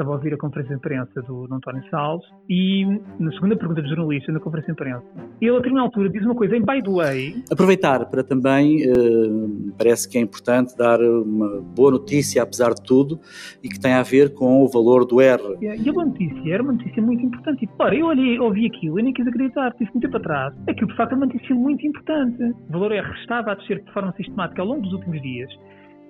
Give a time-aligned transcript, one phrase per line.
[0.00, 2.86] estava a ouvir a conferência de imprensa do, do António Salles e
[3.18, 5.06] na segunda pergunta do jornalista na conferência de imprensa,
[5.40, 7.44] ele a determinada altura diz uma coisa em by the way.
[7.50, 8.94] Aproveitar para também, eh,
[9.76, 13.20] parece que é importante dar uma boa notícia apesar de tudo
[13.62, 15.42] e que tem a ver com o valor do R.
[15.60, 17.64] E a boa notícia era uma notícia muito importante.
[17.64, 20.54] E, ora, eu olhei, ouvi aquilo e nem quis acreditar, disse muito tempo atrás.
[20.66, 22.42] Aquilo de facto é uma notícia muito importante.
[22.42, 25.50] O valor R estava a descer de forma sistemática ao longo dos últimos dias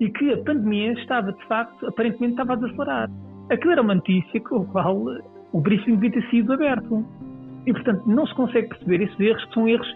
[0.01, 3.09] e que a pandemia estava, de facto, aparentemente estava a desacelerar
[3.51, 5.03] aquilo era uma notícia com a qual
[5.51, 7.05] o briefing devia ter sido aberto.
[7.65, 9.87] E, portanto, não se consegue perceber esses erros, que são erros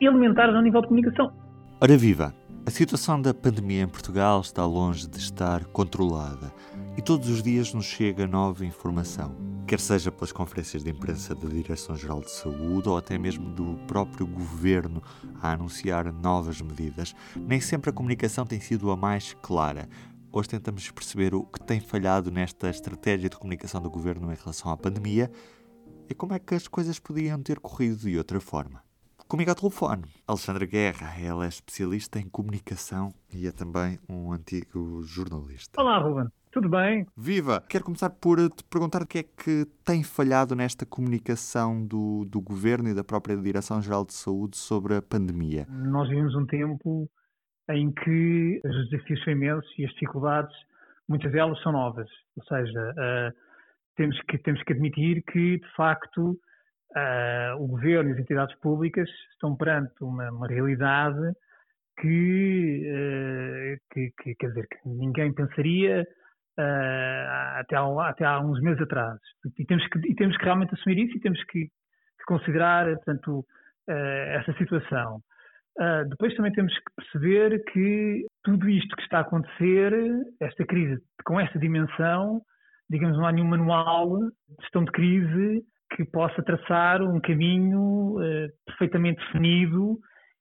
[0.00, 1.32] elementares ao nível de comunicação.
[1.80, 2.32] Ora viva!
[2.66, 6.50] A situação da pandemia em Portugal está longe de estar controlada
[6.96, 9.34] e todos os dias nos chega nova informação,
[9.66, 14.26] quer seja pelas conferências de imprensa da Direção-Geral de Saúde ou até mesmo do próprio
[14.26, 15.02] governo
[15.42, 17.14] a anunciar novas medidas.
[17.36, 19.88] Nem sempre a comunicação tem sido a mais clara.
[20.32, 24.70] Hoje tentamos perceber o que tem falhado nesta estratégia de comunicação do governo em relação
[24.70, 25.30] à pandemia
[26.08, 28.82] e como é que as coisas podiam ter corrido de outra forma.
[29.26, 35.02] Comigo ao telefone, Alexandra Guerra, ela é especialista em comunicação e é também um antigo
[35.02, 35.80] jornalista.
[35.80, 36.28] Olá, Ruben.
[36.54, 37.04] Tudo bem?
[37.16, 37.60] Viva!
[37.68, 42.40] Quero começar por te perguntar o que é que tem falhado nesta comunicação do, do
[42.40, 45.66] Governo e da própria Direção-Geral de Saúde sobre a pandemia.
[45.68, 47.10] Nós vivemos um tempo
[47.70, 50.54] em que os desafios são imensos e as dificuldades,
[51.08, 52.08] muitas delas são novas.
[52.36, 53.36] Ou seja, uh,
[53.96, 59.10] temos, que, temos que admitir que, de facto, uh, o governo e as entidades públicas
[59.32, 61.32] estão perante uma, uma realidade
[62.00, 66.06] que, uh, que, que, quer dizer, que ninguém pensaria
[66.56, 69.18] até, há, até há uns meses atrás.
[69.58, 73.44] E temos que, e temos que realmente assumir isso e temos que, que considerar, portanto,
[73.88, 75.20] essa situação.
[75.78, 79.92] Uh, depois também temos que perceber que tudo isto que está a acontecer,
[80.40, 82.40] esta crise com esta dimensão,
[82.88, 85.64] digamos, não há nenhum manual de gestão de crise
[85.96, 89.98] que possa traçar um caminho uh, perfeitamente definido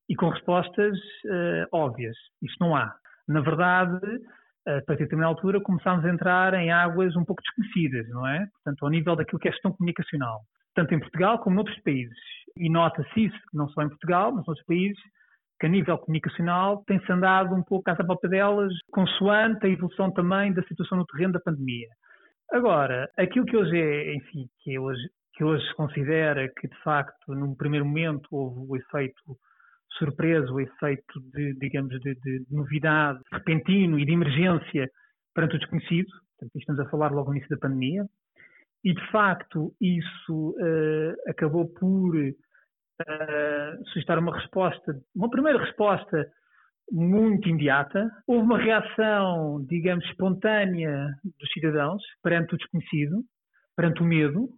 [0.07, 2.15] e com respostas uh, óbvias.
[2.41, 2.93] Isso não há.
[3.27, 3.99] Na verdade,
[4.67, 8.45] a partir de determinada altura, começámos a entrar em águas um pouco desconhecidas, não é?
[8.53, 10.41] Portanto, ao nível daquilo que é gestão comunicacional,
[10.73, 12.17] tanto em Portugal como noutros países.
[12.55, 14.99] E nota-se isso, não só em Portugal, mas noutros países,
[15.59, 17.97] que a nível comunicacional tem-se andado um pouco às
[18.29, 21.87] delas, consoante a evolução também da situação no terreno da pandemia.
[22.51, 25.01] Agora, aquilo que hoje é, enfim, que hoje,
[25.33, 29.37] que hoje se considera que de facto num primeiro momento houve o efeito
[29.97, 34.89] surpresa, o efeito de, digamos, de, de, novidade repentino e de emergência
[35.33, 38.05] perante o desconhecido, portanto, estamos a falar logo no início da pandemia,
[38.83, 46.27] e de facto isso uh, acabou por uh, suscitar uma resposta, uma primeira resposta
[46.91, 48.09] muito imediata.
[48.27, 53.23] Houve uma reação, digamos, espontânea dos cidadãos perante o desconhecido,
[53.75, 54.49] perante o medo,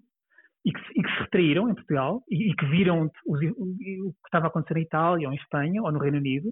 [0.65, 4.25] e que, e que se retraíram em Portugal e, e que viram os, o, que
[4.25, 6.51] estava a acontecer em Itália, ou em Espanha, ou no Reino Unido.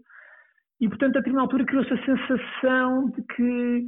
[0.79, 3.88] E, portanto, a determinada altura criou-se a sensação de que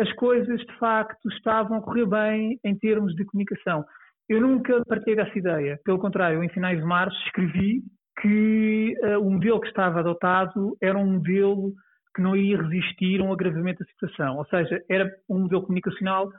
[0.00, 3.84] as coisas, de facto, estavam a correr bem em termos de comunicação.
[4.28, 5.78] Eu nunca partilhei dessa ideia.
[5.84, 7.82] Pelo contrário, em finais de março escrevi
[8.20, 11.72] que uh, o modelo que estava adotado era um modelo
[12.14, 14.38] que não iria resistir a um agravamento da situação.
[14.38, 16.30] Ou seja, era um modelo comunicacional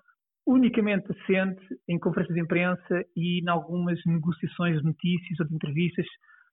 [0.46, 6.06] unicamente assente em conferências de imprensa e em algumas negociações de notícias ou de entrevistas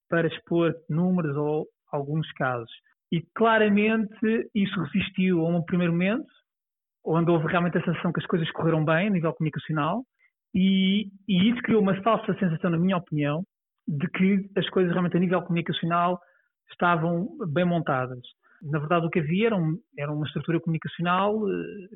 [0.08, 2.70] para expor números ou alguns casos.
[3.10, 6.26] E claramente isso resistiu a um primeiro momento,
[7.04, 10.04] onde houve realmente a sensação que as coisas correram bem a nível comunicacional,
[10.54, 13.44] e, e, isso criou uma falsa sensação, na minha opinião,
[13.86, 16.18] de que as coisas realmente a nível comunicacional
[16.70, 18.20] estavam bem montadas.
[18.62, 21.48] Na verdade, o que havia era, um, era uma estrutura comunicacional uh,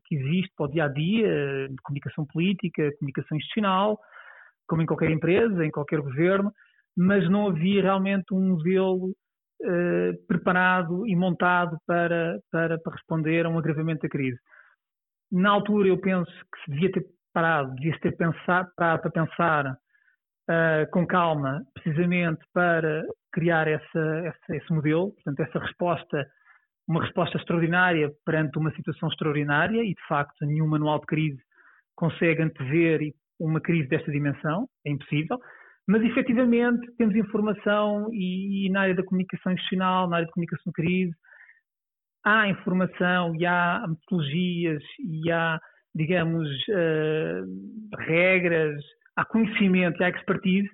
[0.04, 3.98] que existe para o dia a dia, de comunicação política, comunicação institucional,
[4.68, 6.52] como em qualquer empresa, em qualquer governo,
[6.96, 9.10] mas não havia realmente um modelo
[9.62, 14.38] uh, preparado e montado para, para, para responder a um agravamento da crise.
[15.30, 19.72] Na altura, eu penso que se devia ter parado, devia-se ter pensado, parado para pensar
[19.72, 26.26] uh, com calma, precisamente para criar essa, essa, esse modelo, portanto, essa resposta,
[26.88, 31.40] uma resposta extraordinária perante uma situação extraordinária e, de facto, nenhum manual de crise
[31.94, 35.38] consegue antever uma crise desta dimensão, é impossível,
[35.86, 40.70] mas efetivamente temos informação e, e na área da comunicação institucional, na área de comunicação
[40.70, 41.12] de crise,
[42.24, 45.58] há informação e há metodologias e há
[45.94, 48.82] digamos, uh, regras,
[49.16, 50.68] há conhecimento e há expertise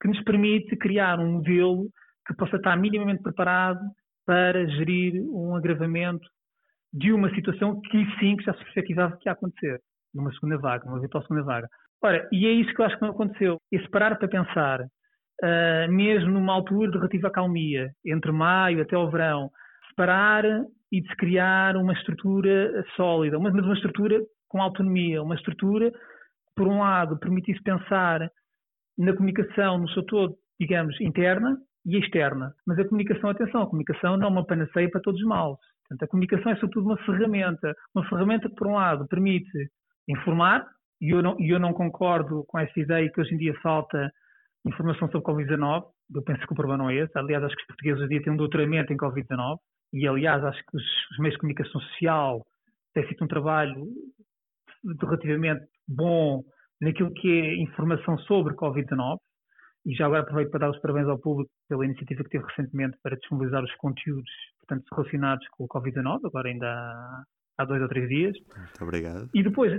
[0.00, 1.88] que nos permite criar um modelo
[2.26, 3.80] que possa estar minimamente preparado
[4.26, 6.26] para gerir um agravamento
[6.92, 9.80] de uma situação que sim que já se perspectivava que ia acontecer.
[10.14, 11.68] numa segunda vaga, numa eventual segunda vaga.
[12.00, 13.58] Ora, e é isso que eu acho que não aconteceu.
[13.72, 18.96] E se parar para pensar, uh, mesmo numa altura de relativa calmia, entre maio até
[18.96, 19.50] o verão,
[19.88, 20.44] separar
[20.92, 25.90] e de se criar uma estrutura sólida, mas uma estrutura com autonomia, uma estrutura
[26.54, 28.30] por um lado, permitisse pensar
[28.96, 32.54] na comunicação no seu todo, digamos, interna e externa.
[32.66, 35.56] Mas a comunicação, atenção, a comunicação não é uma panaceia para todos os males.
[35.88, 39.70] Portanto, a comunicação é sobretudo uma ferramenta, uma ferramenta que, por um lado, permite
[40.08, 40.66] informar,
[41.00, 44.10] e eu não, eu não concordo com essa ideia que hoje em dia falta
[44.66, 45.84] informação sobre Covid-19,
[46.14, 47.18] eu penso que o problema não é esse.
[47.18, 49.58] Aliás, acho que os portugueses hoje em dia têm um doutoramento em Covid-19,
[49.92, 50.82] e aliás, acho que os,
[51.12, 52.44] os meios de comunicação social
[52.94, 53.86] têm feito um trabalho
[55.00, 56.42] relativamente bom
[56.80, 59.18] naquilo que é informação sobre Covid-19.
[59.86, 62.96] E já agora aproveito para dar os parabéns ao público pela iniciativa que teve recentemente
[63.02, 64.30] para disponibilizar os conteúdos
[64.64, 67.24] portanto, relacionados com o Covid-19, agora ainda há,
[67.58, 68.36] há dois ou três dias.
[68.56, 69.30] Muito obrigado.
[69.34, 69.72] E depois,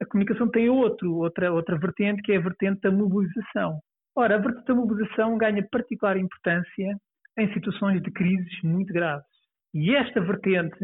[0.00, 3.80] a comunicação tem outro, outra, outra vertente, que é a vertente da mobilização.
[4.16, 6.96] Ora, a vertente da mobilização ganha particular importância
[7.38, 9.26] em situações de crises muito graves.
[9.74, 10.78] E esta vertente,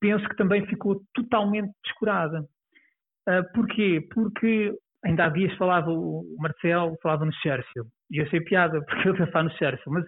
[0.00, 2.40] penso que também ficou totalmente descurada.
[3.28, 4.06] Uh, porquê?
[4.12, 4.74] Porque
[5.04, 9.22] ainda há dias falava o Marcelo, falava no Churchill, e eu achei piada porque ele
[9.22, 10.04] estava no Churchill, mas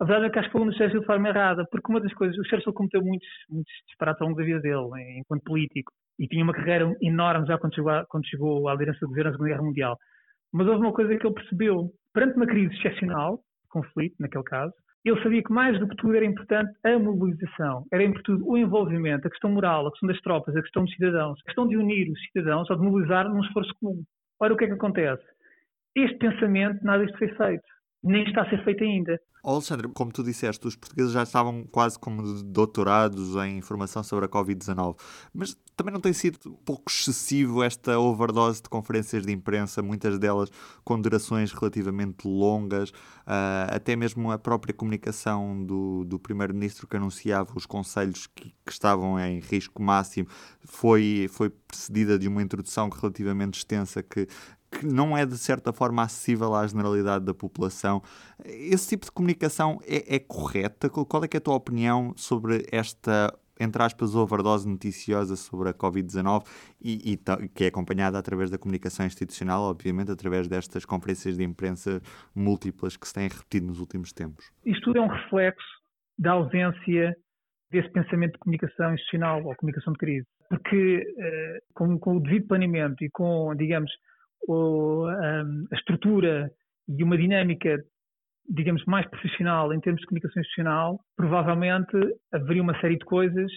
[0.00, 2.12] a verdade é que acho que falou no Churchill de forma errada, porque uma das
[2.14, 6.26] coisas, o Churchill cometeu muitos, muitos disparates ao longo da vida dele, enquanto político, e
[6.28, 9.50] tinha uma carreira enorme já quando chegou, quando chegou à liderança do governo na Segunda
[9.50, 9.98] Guerra Mundial.
[10.52, 14.72] Mas houve uma coisa que ele percebeu, perante uma crise excepcional, conflito naquele caso,
[15.04, 19.26] ele sabia que mais do que tudo era importante a mobilização, era importante o envolvimento,
[19.26, 22.10] a questão moral, a questão das tropas, a questão dos cidadãos, a questão de unir
[22.10, 24.02] os cidadãos ou de mobilizar num esforço comum.
[24.40, 25.24] Ora, o que é que acontece?
[25.94, 27.68] Este pensamento, nada disto foi feito,
[28.02, 29.20] nem está a ser feito ainda.
[29.42, 34.28] Alexandre, como tu disseste, os portugueses já estavam quase como doutorados em informação sobre a
[34.28, 34.96] Covid-19,
[35.32, 40.18] mas também não tem sido um pouco excessivo esta overdose de conferências de imprensa, muitas
[40.18, 40.50] delas
[40.84, 47.52] com durações relativamente longas, uh, até mesmo a própria comunicação do, do Primeiro-Ministro que anunciava
[47.54, 50.26] os conselhos que, que, estavam em risco máximo
[50.64, 54.26] foi, foi precedida de uma introdução relativamente extensa que
[54.70, 58.02] que não é de certa forma acessível à generalidade da população.
[58.44, 60.88] Esse tipo de comunicação é, é correta?
[60.88, 66.44] Qual é, é a tua opinião sobre esta entre aspas, overdose noticiosa sobre a Covid-19
[66.80, 72.00] e, e, que é acompanhada através da comunicação institucional, obviamente, através destas conferências de imprensa
[72.34, 74.50] múltiplas que se têm repetido nos últimos tempos.
[74.64, 75.66] Isto tudo é um reflexo
[76.16, 77.16] da ausência
[77.70, 80.26] desse pensamento de comunicação institucional ou comunicação de crise.
[80.48, 83.90] Porque eh, com, com o devido planeamento e com, digamos,
[84.46, 86.50] o, a estrutura
[86.88, 87.76] e uma dinâmica,
[88.48, 91.96] digamos, mais profissional em termos de comunicação institucional, provavelmente
[92.32, 93.50] haveria uma série de coisas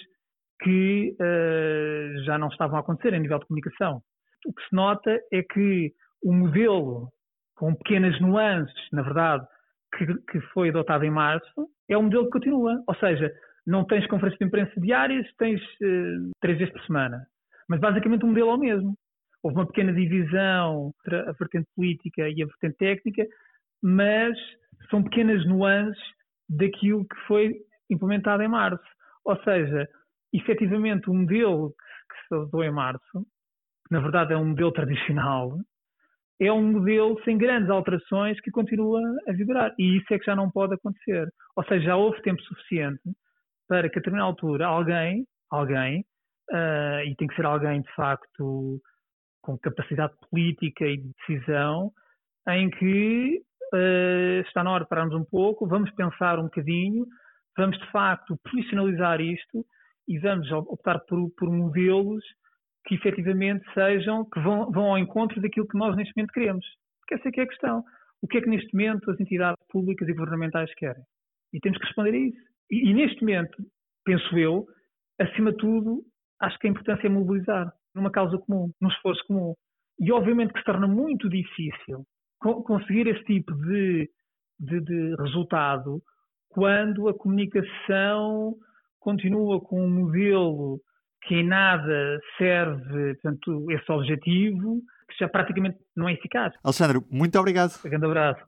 [0.62, 4.02] que uh, já não estavam a acontecer em nível de comunicação.
[4.46, 5.92] O que se nota é que
[6.24, 7.10] o modelo,
[7.56, 9.46] com pequenas nuances, na verdade,
[9.98, 12.82] que, que foi adotado em março, é um modelo que continua.
[12.88, 13.32] Ou seja,
[13.66, 17.26] não tens conferências de imprensa diárias, tens uh, três vezes por semana.
[17.68, 18.96] Mas basicamente o modelo é o mesmo
[19.44, 23.26] houve uma pequena divisão entre a vertente política e a vertente técnica,
[23.82, 24.38] mas
[24.90, 26.02] são pequenas nuances
[26.48, 27.56] daquilo que foi
[27.90, 28.84] implementado em março.
[29.26, 29.88] Ou seja,
[30.34, 33.26] efetivamente o modelo que se usou em março,
[33.90, 35.58] na verdade é um modelo tradicional,
[36.40, 39.74] é um modelo sem grandes alterações que continua a vigorar.
[39.78, 41.28] E isso é que já não pode acontecer.
[41.56, 43.02] Ou seja, já houve tempo suficiente
[43.68, 46.04] para que a determinada altura alguém, alguém,
[46.52, 48.82] uh, e tem que ser alguém de facto
[49.42, 51.92] com capacidade política e de decisão,
[52.48, 53.42] em que
[53.74, 57.06] uh, está na hora de pararmos um pouco, vamos pensar um bocadinho,
[57.58, 59.66] vamos de facto profissionalizar isto
[60.08, 62.24] e vamos optar por, por modelos
[62.86, 66.66] que efetivamente sejam, que vão, vão ao encontro daquilo que nós neste momento queremos.
[67.00, 67.84] Porque essa é que é a questão.
[68.22, 71.04] O que é que neste momento as entidades públicas e governamentais querem?
[71.54, 72.42] E temos que responder a isso.
[72.72, 73.58] E, e neste momento,
[74.04, 74.66] penso eu,
[75.20, 76.04] acima de tudo,
[76.40, 79.54] acho que a importância é mobilizar numa causa comum, num esforço comum.
[80.00, 82.06] E obviamente que se torna muito difícil
[82.40, 84.10] conseguir esse tipo de,
[84.60, 86.02] de, de resultado
[86.50, 88.56] quando a comunicação
[89.00, 90.80] continua com um modelo
[91.24, 96.54] que em nada serve portanto, esse objetivo, que já praticamente não é eficaz.
[96.64, 97.80] Alexandre, muito obrigado.
[97.86, 98.44] Um grande abraço.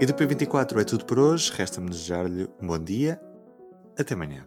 [0.00, 1.52] E do P24 é tudo por hoje.
[1.56, 3.20] Resta-me desejar-lhe um bom dia.
[3.98, 4.46] Até amanhã.